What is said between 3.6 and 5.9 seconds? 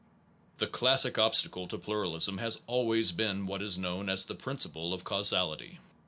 is known as the principle of causality.